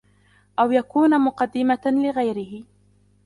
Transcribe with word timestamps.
أَوْ 0.59 0.71
يَكُونَ 0.71 1.21
مُقَدِّمَةً 1.21 1.81
لِغَيْرِهِ 1.85 2.63